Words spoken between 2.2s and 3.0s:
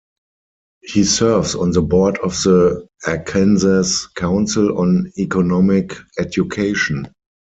of the